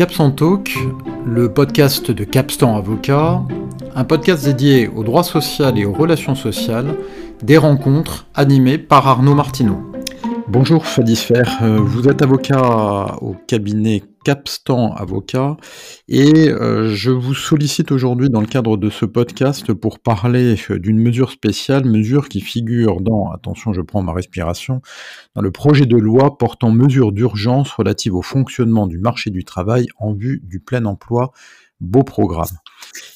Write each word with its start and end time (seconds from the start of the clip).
Capstan 0.00 0.30
Talk, 0.30 0.74
le 1.26 1.52
podcast 1.52 2.10
de 2.10 2.24
Capstan 2.24 2.74
Avocat, 2.74 3.42
un 3.94 4.04
podcast 4.04 4.46
dédié 4.46 4.88
au 4.88 5.04
droit 5.04 5.22
social 5.22 5.78
et 5.78 5.84
aux 5.84 5.92
relations 5.92 6.34
sociales, 6.34 6.96
des 7.42 7.58
rencontres 7.58 8.26
animées 8.34 8.78
par 8.78 9.06
Arnaud 9.06 9.34
Martineau. 9.34 9.92
Bonjour 10.48 10.86
Fadisfer, 10.86 11.42
euh, 11.60 11.76
vous 11.82 12.08
êtes 12.08 12.22
avocat 12.22 13.18
au 13.20 13.34
cabinet 13.46 14.02
Capstan 14.24 14.92
Avocat. 14.94 15.56
Et 16.08 16.50
euh, 16.50 16.94
je 16.94 17.10
vous 17.10 17.34
sollicite 17.34 17.92
aujourd'hui 17.92 18.30
dans 18.30 18.40
le 18.40 18.46
cadre 18.46 18.76
de 18.76 18.90
ce 18.90 19.04
podcast 19.04 19.72
pour 19.72 19.98
parler 19.98 20.56
d'une 20.70 20.98
mesure 20.98 21.30
spéciale, 21.30 21.84
mesure 21.84 22.28
qui 22.28 22.40
figure 22.40 23.00
dans, 23.00 23.30
attention 23.32 23.72
je 23.72 23.80
prends 23.80 24.02
ma 24.02 24.12
respiration, 24.12 24.82
dans 25.34 25.42
le 25.42 25.50
projet 25.50 25.86
de 25.86 25.96
loi 25.96 26.38
portant 26.38 26.70
mesures 26.70 27.12
d'urgence 27.12 27.70
relatives 27.72 28.14
au 28.14 28.22
fonctionnement 28.22 28.86
du 28.86 28.98
marché 28.98 29.30
du 29.30 29.44
travail 29.44 29.86
en 29.98 30.12
vue 30.12 30.40
du 30.44 30.60
plein 30.60 30.84
emploi, 30.84 31.32
beau 31.80 32.02
programme. 32.02 32.58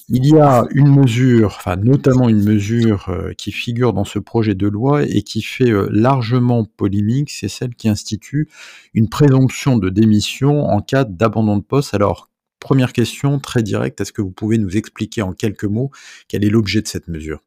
Il 0.08 0.26
y 0.26 0.38
a 0.38 0.64
une 0.72 0.94
mesure, 0.94 1.54
enfin 1.56 1.76
notamment 1.76 2.28
une 2.28 2.44
mesure 2.44 3.08
euh, 3.08 3.32
qui 3.32 3.52
figure 3.52 3.94
dans 3.94 4.04
ce 4.04 4.18
projet 4.18 4.54
de 4.54 4.68
loi 4.68 5.02
et 5.02 5.22
qui 5.22 5.40
fait 5.40 5.70
euh, 5.70 5.88
largement 5.90 6.64
polémique, 6.64 7.30
c'est 7.30 7.48
celle 7.48 7.74
qui 7.74 7.88
institue 7.88 8.48
une 8.92 9.08
présomption 9.08 9.78
de 9.78 9.88
démission 9.88 10.66
en 10.66 10.82
cas 10.82 11.04
d'abandon 11.04 11.56
de 11.56 11.62
poste. 11.62 11.94
Alors, 11.94 12.30
première 12.60 12.92
question 12.92 13.38
très 13.38 13.62
directe, 13.62 14.00
est-ce 14.00 14.12
que 14.12 14.22
vous 14.22 14.30
pouvez 14.30 14.58
nous 14.58 14.76
expliquer 14.76 15.22
en 15.22 15.32
quelques 15.32 15.64
mots 15.64 15.90
quel 16.28 16.44
est 16.44 16.50
l'objet 16.50 16.82
de 16.82 16.88
cette 16.88 17.08
mesure? 17.08 17.40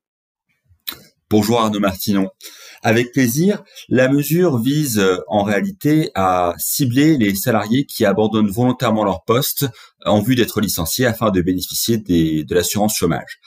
Bonjour 1.29 1.59
Arnaud 1.59 1.81
Martinon. 1.81 2.29
Avec 2.83 3.11
plaisir, 3.11 3.61
la 3.89 4.07
mesure 4.07 4.59
vise 4.59 4.97
euh, 4.97 5.17
en 5.27 5.43
réalité 5.43 6.09
à 6.15 6.53
cibler 6.57 7.17
les 7.17 7.35
salariés 7.35 7.85
qui 7.85 8.05
abandonnent 8.05 8.49
volontairement 8.49 9.03
leur 9.03 9.25
poste 9.25 9.65
en 10.05 10.21
vue 10.21 10.35
d'être 10.35 10.61
licenciés 10.61 11.05
afin 11.05 11.29
de 11.29 11.41
bénéficier 11.41 11.97
de 11.97 12.55
l'assurance 12.55 12.95
chômage. 12.95 13.41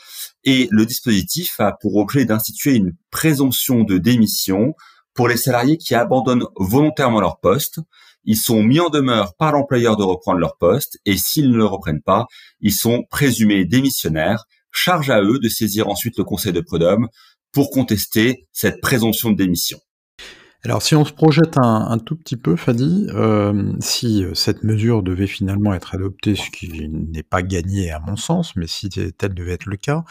Et 0.44 0.69
le 0.70 0.84
dispositif 0.84 1.58
a 1.58 1.72
pour 1.72 1.96
objet 1.96 2.27
d'instituer 2.27 2.74
une 2.74 2.92
présomption 3.10 3.82
de 3.82 3.97
démission 3.97 4.74
pour 5.14 5.26
les 5.26 5.38
salariés 5.38 5.78
qui 5.78 5.94
abandonnent 5.94 6.44
volontairement 6.56 7.22
leur 7.22 7.41
poste. 7.41 7.80
Ils 8.24 8.36
sont 8.36 8.62
mis 8.62 8.78
en 8.78 8.91
demeure 8.91 9.34
par 9.36 9.52
l'employeur 9.52 9.97
de 9.97 10.02
reprendre 10.02 10.38
leur 10.38 10.58
poste 10.58 10.98
et 11.06 11.16
s'ils 11.16 11.50
ne 11.50 11.56
le 11.56 11.64
reprennent 11.64 12.02
pas, 12.02 12.26
ils 12.60 12.74
sont 12.74 13.04
présumés 13.08 13.64
démissionnaires. 13.64 14.44
Charge 14.70 15.10
à 15.10 15.20
eux 15.22 15.38
de 15.41 15.48
saisir 15.48 15.88
ensuite 15.88 16.16
le 16.16 16.24
conseil 16.24 16.52
de 16.52 16.60
prud'homme 16.60 17.08
pour 17.52 17.70
contester 17.70 18.46
cette 18.52 18.80
présomption 18.80 19.30
de 19.30 19.36
démission. 19.36 19.78
Alors 20.62 20.82
si 20.82 20.94
on 20.94 21.06
se 21.06 21.12
projette 21.12 21.56
un, 21.56 21.96
tout 21.98 22.16
petit 22.16 22.36
peu, 22.36 22.54
Fadi, 22.54 23.06
euh, 23.14 23.72
si 23.80 24.22
euh, 24.22 24.34
cette 24.34 24.62
mesure 24.62 25.02
devait 25.02 25.26
finalement 25.26 25.72
être 25.72 25.94
adoptée, 25.94 26.34
ce 26.36 26.50
qui 26.50 26.86
n'est 26.90 27.22
pas 27.22 27.40
gagné 27.40 27.90
à 27.90 27.98
mon 27.98 28.16
sens, 28.16 28.54
mais 28.56 28.66
si 28.66 28.90
tel 28.90 29.32
devait 29.32 29.52
être 29.52 29.64
le 29.64 29.78
cas, 29.78 30.04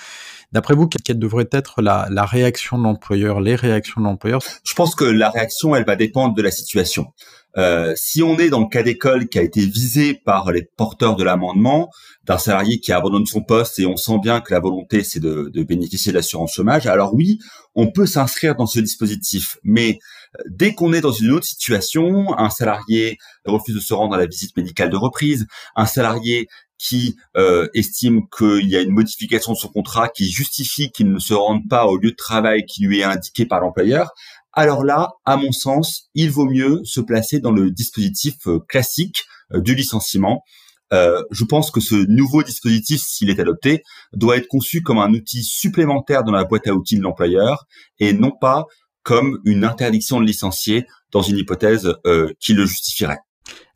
d'après 0.51 0.73
vous, 0.73 0.87
quelle 0.87 1.19
devrait 1.19 1.49
être 1.51 1.83
la, 1.83 2.07
la 2.09 2.25
réaction 2.25 2.79
de 2.79 2.83
l'employeur, 2.83 3.41
les 3.41 3.55
réactions 3.55 4.01
de 4.01 4.07
l'employeur? 4.07 4.41
Je 4.63 4.73
pense 4.73 4.95
que 4.95 5.05
la 5.05 5.29
réaction, 5.29 5.75
elle 5.75 5.85
va 5.85 5.95
dépendre 5.95 6.33
de 6.33 6.41
la 6.41 6.51
situation. 6.51 7.13
Euh, 7.57 7.93
si 7.95 8.21
on 8.21 8.37
est 8.37 8.49
dans 8.49 8.59
le 8.59 8.67
cas 8.67 8.83
d'école 8.83 9.27
qui 9.27 9.39
a 9.39 9.41
été 9.41 9.61
visé 9.61 10.13
par 10.13 10.51
les 10.51 10.63
porteurs 10.63 11.15
de 11.15 11.23
l'amendement, 11.23 11.89
d'un 12.25 12.37
salarié 12.37 12.79
qui 12.79 12.91
abandonne 12.91 13.25
son 13.25 13.41
poste 13.41 13.79
et 13.79 13.85
on 13.85 13.97
sent 13.97 14.19
bien 14.21 14.39
que 14.39 14.53
la 14.53 14.59
volonté 14.59 15.03
c'est 15.03 15.19
de, 15.19 15.51
bénéficier 15.63 16.11
de 16.11 16.17
l'assurance 16.17 16.53
chômage, 16.53 16.85
alors 16.85 17.13
oui, 17.13 17.39
on 17.75 17.91
peut 17.91 18.05
s'inscrire 18.05 18.55
dans 18.55 18.67
ce 18.67 18.79
dispositif. 18.79 19.57
Mais 19.63 19.99
euh, 20.37 20.43
dès 20.49 20.73
qu'on 20.73 20.93
est 20.93 21.01
dans 21.01 21.11
une 21.11 21.31
autre 21.31 21.45
situation, 21.45 22.37
un 22.37 22.49
salarié 22.49 23.17
refuse 23.45 23.75
de 23.75 23.79
se 23.79 23.93
rendre 23.93 24.15
à 24.15 24.17
la 24.17 24.27
visite 24.27 24.55
médicale 24.55 24.89
de 24.89 24.97
reprise, 24.97 25.47
un 25.75 25.85
salarié 25.85 26.47
qui 26.79 27.17
euh, 27.35 27.67
estime 27.73 28.21
qu'il 28.29 28.69
y 28.69 28.77
a 28.77 28.81
une 28.81 28.91
modification 28.91 29.51
de 29.51 29.57
son 29.57 29.67
contrat 29.67 30.07
qui 30.07 30.31
justifie 30.31 30.91
qu'il 30.91 31.11
ne 31.11 31.19
se 31.19 31.33
rende 31.33 31.67
pas 31.69 31.85
au 31.85 31.97
lieu 31.97 32.11
de 32.11 32.15
travail 32.15 32.65
qui 32.65 32.83
lui 32.83 33.01
est 33.01 33.03
indiqué 33.03 33.45
par 33.45 33.59
l'employeur, 33.59 34.11
alors 34.53 34.83
là, 34.83 35.11
à 35.25 35.37
mon 35.37 35.51
sens, 35.51 36.09
il 36.15 36.31
vaut 36.31 36.45
mieux 36.45 36.81
se 36.83 37.01
placer 37.01 37.39
dans 37.39 37.51
le 37.51 37.71
dispositif 37.71 38.35
euh, 38.47 38.59
classique 38.67 39.23
euh, 39.53 39.61
du 39.61 39.75
licenciement. 39.75 40.43
Euh, 40.91 41.21
je 41.29 41.45
pense 41.45 41.69
que 41.69 41.79
ce 41.79 41.95
nouveau 41.95 42.41
dispositif, 42.41 42.99
s'il 43.01 43.29
est 43.29 43.39
adopté, 43.39 43.83
doit 44.13 44.37
être 44.37 44.47
conçu 44.47 44.81
comme 44.81 44.97
un 44.97 45.13
outil 45.13 45.43
supplémentaire 45.43 46.23
dans 46.23 46.31
la 46.31 46.45
boîte 46.45 46.67
à 46.67 46.73
outils 46.73 46.97
de 46.97 47.03
l'employeur 47.03 47.65
et 47.99 48.13
non 48.13 48.31
pas 48.31 48.65
comme 49.03 49.39
une 49.45 49.63
interdiction 49.63 50.19
de 50.19 50.25
licencier 50.25 50.85
dans 51.11 51.21
une 51.21 51.37
hypothèse 51.37 51.95
qui 52.39 52.53
le 52.53 52.65
justifierait. 52.65 53.19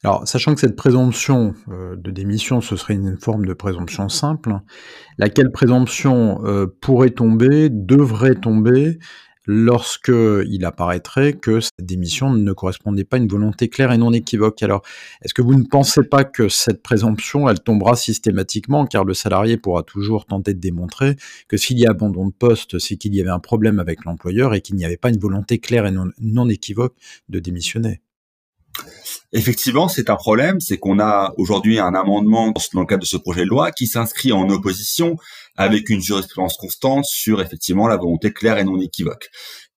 Alors, 0.03 0.28
sachant 0.28 0.53
que 0.53 0.62
cette 0.62 0.75
présomption 0.75 1.56
de 1.67 2.12
démission, 2.12 2.62
ce 2.62 2.75
serait 2.75 2.94
une 2.94 3.17
forme 3.17 3.45
de 3.45 3.53
présomption 3.53 4.09
simple, 4.09 4.59
laquelle 5.17 5.51
présomption 5.51 6.44
pourrait 6.81 7.12
tomber, 7.12 7.69
devrait 7.72 8.35
tomber 8.35 9.00
lorsque 9.45 10.11
il 10.47 10.65
apparaîtrait 10.65 11.33
que 11.33 11.59
cette 11.59 11.73
démission 11.79 12.31
ne 12.33 12.53
correspondait 12.53 13.03
pas 13.03 13.17
à 13.17 13.19
une 13.19 13.27
volonté 13.27 13.69
claire 13.69 13.91
et 13.91 13.97
non 13.97 14.13
équivoque. 14.13 14.61
Alors, 14.63 14.81
est-ce 15.21 15.33
que 15.33 15.41
vous 15.41 15.55
ne 15.55 15.63
pensez 15.63 16.03
pas 16.03 16.23
que 16.23 16.49
cette 16.49 16.81
présomption, 16.81 17.49
elle 17.49 17.59
tombera 17.59 17.95
systématiquement, 17.95 18.85
car 18.85 19.03
le 19.05 19.13
salarié 19.13 19.57
pourra 19.57 19.83
toujours 19.83 20.25
tenter 20.25 20.53
de 20.53 20.59
démontrer 20.59 21.15
que 21.47 21.57
s'il 21.57 21.79
y 21.79 21.85
a 21.85 21.91
abandon 21.91 22.27
de 22.27 22.33
poste, 22.33 22.79
c'est 22.79 22.97
qu'il 22.97 23.13
y 23.15 23.21
avait 23.21 23.29
un 23.29 23.39
problème 23.39 23.79
avec 23.79 24.05
l'employeur 24.05 24.53
et 24.53 24.61
qu'il 24.61 24.75
n'y 24.75 24.85
avait 24.85 24.97
pas 24.97 25.09
une 25.09 25.19
volonté 25.19 25.59
claire 25.59 25.85
et 25.85 25.91
non, 25.91 26.09
non 26.19 26.49
équivoque 26.49 26.95
de 27.29 27.39
démissionner? 27.39 28.01
Effectivement, 29.31 29.88
c'est 29.88 30.09
un 30.09 30.16
problème, 30.16 30.59
c'est 30.59 30.77
qu'on 30.77 30.99
a 30.99 31.33
aujourd'hui 31.38 31.79
un 31.79 31.95
amendement 31.95 32.53
dans 32.73 32.81
le 32.81 32.85
cadre 32.85 33.01
de 33.01 33.07
ce 33.07 33.17
projet 33.17 33.41
de 33.41 33.49
loi 33.49 33.71
qui 33.71 33.88
s'inscrit 33.88 34.31
en 34.31 34.47
opposition 34.49 35.16
avec 35.55 35.89
une 35.89 36.01
jurisprudence 36.01 36.55
constante 36.57 37.05
sur 37.05 37.41
effectivement 37.41 37.88
la 37.88 37.97
volonté 37.97 38.31
claire 38.31 38.57
et 38.59 38.63
non 38.63 38.79
équivoque. 38.79 39.29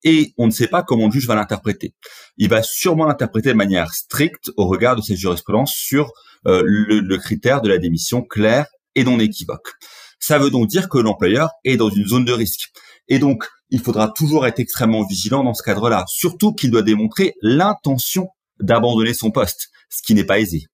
Et 0.04 0.34
on 0.36 0.46
ne 0.46 0.52
sait 0.52 0.68
pas 0.68 0.82
comment 0.82 1.06
le 1.06 1.12
juge 1.12 1.26
va 1.26 1.34
l'interpréter. 1.34 1.94
Il 2.36 2.48
va 2.50 2.62
sûrement 2.62 3.06
l'interpréter 3.06 3.48
de 3.48 3.54
manière 3.54 3.92
stricte 3.92 4.50
au 4.56 4.66
regard 4.66 4.94
de 4.94 5.00
cette 5.00 5.16
jurisprudence 5.16 5.72
sur 5.74 6.12
euh, 6.46 6.62
le, 6.64 7.00
le 7.00 7.16
critère 7.18 7.62
de 7.62 7.68
la 7.68 7.78
démission 7.78 8.22
claire 8.22 8.66
et 8.94 9.04
non 9.04 9.18
équivoque. 9.18 9.72
Ça 10.20 10.38
veut 10.38 10.50
donc 10.50 10.68
dire 10.68 10.88
que 10.88 10.98
l'employeur 10.98 11.50
est 11.64 11.76
dans 11.76 11.90
une 11.90 12.06
zone 12.06 12.24
de 12.24 12.32
risque. 12.32 12.68
Et 13.08 13.18
donc, 13.18 13.44
il 13.70 13.80
faudra 13.80 14.08
toujours 14.08 14.46
être 14.46 14.60
extrêmement 14.60 15.04
vigilant 15.06 15.44
dans 15.44 15.54
ce 15.54 15.62
cadre-là, 15.62 16.04
surtout 16.08 16.52
qu'il 16.52 16.70
doit 16.70 16.82
démontrer 16.82 17.34
l'intention 17.42 18.28
d'abandonner 18.60 19.14
son 19.14 19.30
poste, 19.30 19.70
ce 19.88 20.02
qui 20.02 20.14
n'est 20.14 20.24
pas 20.24 20.38
aisé. 20.38 20.66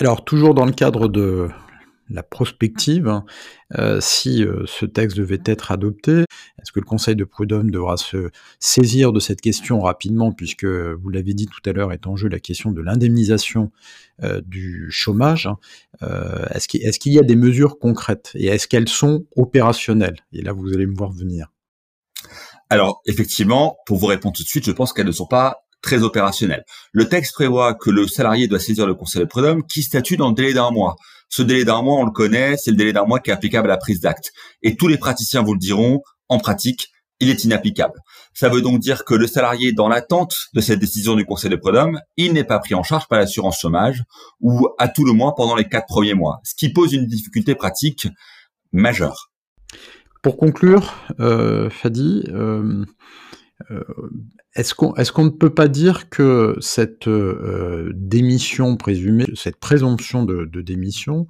Alors, 0.00 0.24
toujours 0.24 0.54
dans 0.54 0.66
le 0.66 0.72
cadre 0.72 1.08
de 1.08 1.48
la 2.10 2.22
prospective, 2.22 3.08
hein, 3.08 3.24
euh, 3.78 3.98
si 4.00 4.44
euh, 4.44 4.64
ce 4.66 4.84
texte 4.84 5.16
devait 5.16 5.40
être 5.46 5.72
adopté, 5.72 6.24
est-ce 6.60 6.72
que 6.72 6.80
le 6.80 6.84
Conseil 6.84 7.16
de 7.16 7.24
prud'homme 7.24 7.70
devra 7.70 7.96
se 7.96 8.30
saisir 8.58 9.12
de 9.12 9.20
cette 9.20 9.40
question 9.40 9.80
rapidement, 9.80 10.32
puisque 10.32 10.66
vous 10.66 11.08
l'avez 11.08 11.32
dit 11.32 11.46
tout 11.46 11.68
à 11.68 11.72
l'heure, 11.72 11.92
est 11.92 12.06
en 12.06 12.16
jeu 12.16 12.28
la 12.28 12.40
question 12.40 12.72
de 12.72 12.82
l'indemnisation 12.82 13.70
euh, 14.22 14.42
du 14.44 14.88
chômage 14.90 15.46
hein, 15.46 15.58
Est-ce 16.50 16.98
qu'il 16.98 17.12
y 17.12 17.18
a 17.18 17.22
des 17.22 17.36
mesures 17.36 17.78
concrètes 17.78 18.32
et 18.34 18.46
est-ce 18.46 18.68
qu'elles 18.68 18.88
sont 18.88 19.24
opérationnelles? 19.36 20.18
Et 20.32 20.42
là, 20.42 20.52
vous 20.52 20.72
allez 20.74 20.86
me 20.86 20.94
voir 20.94 21.10
venir. 21.10 21.48
Alors, 22.70 23.02
effectivement, 23.06 23.76
pour 23.86 23.98
vous 23.98 24.06
répondre 24.06 24.34
tout 24.34 24.42
de 24.42 24.48
suite, 24.48 24.64
je 24.64 24.72
pense 24.72 24.92
qu'elles 24.92 25.06
ne 25.06 25.12
sont 25.12 25.26
pas 25.26 25.63
très 25.84 26.02
opérationnel. 26.02 26.64
Le 26.92 27.08
texte 27.08 27.34
prévoit 27.34 27.74
que 27.74 27.90
le 27.90 28.08
salarié 28.08 28.48
doit 28.48 28.58
saisir 28.58 28.86
le 28.86 28.94
conseil 28.94 29.20
de 29.20 29.26
prud'homme 29.26 29.64
qui 29.66 29.82
statue 29.82 30.16
dans 30.16 30.30
le 30.30 30.34
délai 30.34 30.54
d'un 30.54 30.70
mois. 30.70 30.96
Ce 31.28 31.42
délai 31.42 31.64
d'un 31.64 31.82
mois, 31.82 32.00
on 32.00 32.04
le 32.04 32.10
connaît, 32.10 32.56
c'est 32.56 32.70
le 32.70 32.76
délai 32.76 32.92
d'un 32.92 33.04
mois 33.04 33.20
qui 33.20 33.30
est 33.30 33.32
applicable 33.34 33.68
à 33.70 33.74
la 33.74 33.76
prise 33.76 34.00
d'acte. 34.00 34.32
Et 34.62 34.76
tous 34.76 34.88
les 34.88 34.98
praticiens 34.98 35.42
vous 35.42 35.52
le 35.52 35.58
diront, 35.58 36.00
en 36.28 36.38
pratique, 36.38 36.88
il 37.20 37.28
est 37.28 37.44
inapplicable. 37.44 38.00
Ça 38.32 38.48
veut 38.48 38.62
donc 38.62 38.80
dire 38.80 39.04
que 39.04 39.14
le 39.14 39.26
salarié, 39.26 39.72
dans 39.72 39.88
l'attente 39.88 40.34
de 40.54 40.60
cette 40.60 40.80
décision 40.80 41.14
du 41.14 41.24
conseil 41.24 41.50
de 41.50 41.56
prud'homme, 41.56 42.00
il 42.16 42.32
n'est 42.32 42.44
pas 42.44 42.58
pris 42.58 42.74
en 42.74 42.82
charge 42.82 43.06
par 43.08 43.18
l'assurance 43.18 43.60
chômage 43.60 44.04
ou 44.40 44.68
à 44.78 44.88
tout 44.88 45.04
le 45.04 45.12
moins 45.12 45.32
pendant 45.36 45.54
les 45.54 45.68
quatre 45.68 45.86
premiers 45.86 46.14
mois, 46.14 46.40
ce 46.44 46.54
qui 46.54 46.72
pose 46.72 46.92
une 46.92 47.06
difficulté 47.06 47.54
pratique 47.54 48.08
majeure. 48.72 49.30
Pour 50.22 50.38
conclure, 50.38 50.94
euh, 51.20 51.68
Fadi, 51.68 52.24
euh, 52.28 52.84
est-ce 54.54 54.74
qu'on 54.74 55.24
ne 55.24 55.30
peut 55.30 55.52
pas 55.52 55.66
dire 55.66 56.08
que 56.10 56.56
cette 56.60 57.08
euh, 57.08 57.90
démission 57.94 58.76
présumée, 58.76 59.24
cette 59.34 59.56
présomption 59.56 60.24
de, 60.24 60.44
démission, 60.60 61.26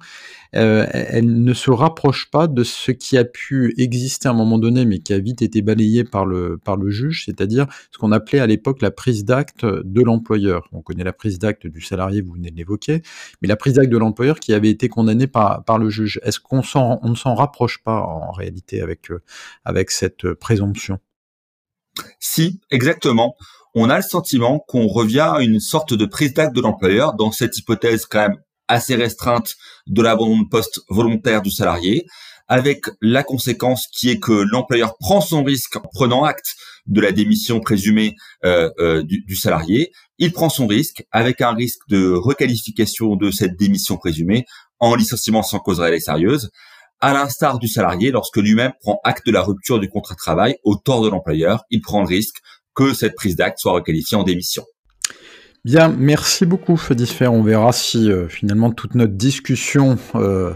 euh, 0.55 0.85
elle 0.91 1.43
ne 1.43 1.53
se 1.53 1.71
rapproche 1.71 2.29
pas 2.29 2.47
de 2.47 2.63
ce 2.63 2.91
qui 2.91 3.17
a 3.17 3.25
pu 3.25 3.73
exister 3.77 4.27
à 4.27 4.31
un 4.31 4.35
moment 4.35 4.59
donné, 4.59 4.85
mais 4.85 4.99
qui 4.99 5.11
a 5.11 5.19
vite 5.19 5.41
été 5.41 5.63
balayé 5.63 6.03
par 6.03 6.25
le, 6.25 6.59
juge, 6.89 7.25
c'est-à-dire 7.25 7.65
ce 7.91 7.97
qu'on 7.97 8.11
appelait 8.11 8.39
à 8.39 8.47
l'époque 8.47 8.81
la 8.83 8.91
prise 8.91 9.25
d'acte 9.25 9.65
de 9.65 10.01
l'employeur. 10.01 10.67
On 10.71 10.81
connaît 10.81 11.03
la 11.03 11.13
prise 11.13 11.39
d'acte 11.39 11.65
du 11.65 11.81
salarié, 11.81 12.21
vous 12.21 12.33
venez 12.33 12.51
de 12.51 12.57
l'évoquer, 12.57 13.01
mais 13.41 13.47
la 13.47 13.55
prise 13.55 13.73
d'acte 13.73 13.91
de 13.91 13.97
l'employeur 13.97 14.39
qui 14.39 14.53
avait 14.53 14.69
été 14.69 14.87
condamnée 14.87 15.27
par, 15.27 15.63
le 15.79 15.89
juge. 15.89 16.19
Est-ce 16.23 16.39
qu'on 16.39 16.61
on 16.75 17.09
ne 17.09 17.15
s'en 17.15 17.33
rapproche 17.33 17.81
pas 17.83 18.01
en 18.01 18.31
réalité 18.31 18.81
avec 18.81 19.91
cette 19.91 20.31
présomption? 20.33 20.99
Si, 22.19 22.59
exactement. 22.71 23.35
On 23.73 23.89
a 23.89 23.97
le 23.97 24.03
sentiment 24.03 24.59
qu'on 24.59 24.87
revient 24.87 25.31
à 25.35 25.41
une 25.41 25.59
sorte 25.59 25.93
de 25.93 26.05
prise 26.05 26.33
d'acte 26.33 26.55
de 26.55 26.61
l'employeur 26.61 27.13
dans 27.13 27.31
cette 27.31 27.57
hypothèse 27.57 28.05
quand 28.05 28.21
même 28.21 28.37
assez 28.67 28.95
restreinte 28.95 29.55
de 29.87 30.01
l'abandon 30.01 30.41
de 30.41 30.47
poste 30.47 30.81
volontaire 30.89 31.41
du 31.41 31.51
salarié, 31.51 32.05
avec 32.47 32.85
la 33.01 33.23
conséquence 33.23 33.87
qui 33.87 34.09
est 34.09 34.19
que 34.19 34.31
l'employeur 34.31 34.95
prend 34.97 35.19
son 35.19 35.43
risque 35.43 35.75
en 35.75 35.81
prenant 35.81 36.23
acte 36.23 36.55
de 36.85 37.01
la 37.01 37.11
démission 37.11 37.59
présumée 37.59 38.15
euh, 38.43 38.69
euh, 38.79 39.03
du, 39.03 39.23
du, 39.25 39.35
salarié. 39.35 39.91
Il 40.19 40.31
prend 40.31 40.49
son 40.49 40.67
risque 40.67 41.03
avec 41.11 41.41
un 41.41 41.53
risque 41.53 41.81
de 41.89 42.11
requalification 42.11 43.15
de 43.15 43.31
cette 43.31 43.57
démission 43.57 43.97
présumée 43.97 44.45
en 44.79 44.95
licenciement 44.95 45.41
sans 45.41 45.59
cause 45.59 45.79
réelle 45.79 45.95
et 45.95 45.99
sérieuse, 45.99 46.51
à 47.01 47.13
l'instar 47.13 47.59
du 47.59 47.67
salarié 47.67 48.11
lorsque 48.11 48.37
lui-même 48.37 48.71
prend 48.81 48.99
acte 49.03 49.25
de 49.25 49.31
la 49.31 49.41
rupture 49.41 49.79
du 49.79 49.89
contrat 49.89 50.15
de 50.15 50.19
travail 50.19 50.57
au 50.63 50.75
tort 50.75 51.01
de 51.01 51.09
l'employeur. 51.09 51.63
Il 51.69 51.81
prend 51.81 52.01
le 52.01 52.07
risque 52.07 52.37
que 52.73 52.93
cette 52.93 53.15
prise 53.15 53.35
d'acte 53.35 53.59
soit 53.59 53.73
requalifiée 53.73 54.17
en 54.17 54.23
démission. 54.23 54.63
Bien, 55.65 55.89
merci 55.89 56.45
beaucoup 56.45 56.77
Fedifer. 56.77 57.27
On 57.27 57.41
verra 57.41 57.73
si 57.73 58.11
euh, 58.11 58.27
finalement 58.27 58.69
toute 58.69 58.93
notre 58.93 59.13
discussion 59.13 59.97
euh, 60.13 60.53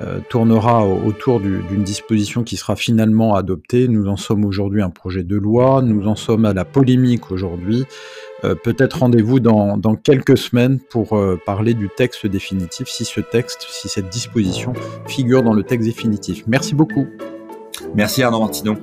euh, 0.00 0.18
tournera 0.30 0.84
autour 0.84 1.38
d'une 1.38 1.84
disposition 1.84 2.42
qui 2.42 2.56
sera 2.56 2.74
finalement 2.74 3.36
adoptée. 3.36 3.86
Nous 3.86 4.08
en 4.08 4.16
sommes 4.16 4.44
aujourd'hui 4.44 4.82
un 4.82 4.90
projet 4.90 5.22
de 5.22 5.36
loi, 5.36 5.80
nous 5.80 6.08
en 6.08 6.16
sommes 6.16 6.44
à 6.44 6.54
la 6.54 6.64
polémique 6.64 7.30
aujourd'hui. 7.30 7.84
Peut-être 8.42 9.00
rendez-vous 9.00 9.40
dans, 9.40 9.96
quelques 10.02 10.38
semaines 10.38 10.78
pour 10.78 11.18
parler 11.44 11.74
du 11.74 11.88
texte 11.88 12.26
définitif, 12.26 12.88
si 12.88 13.04
ce 13.04 13.20
texte, 13.20 13.66
si 13.68 13.88
cette 13.88 14.10
disposition 14.10 14.72
figure 15.06 15.42
dans 15.42 15.54
le 15.54 15.62
texte 15.64 15.86
définitif. 15.86 16.44
Merci 16.46 16.74
beaucoup. 16.74 17.06
Merci 17.94 18.22
Arnaud 18.22 18.40
Martineau. 18.40 18.76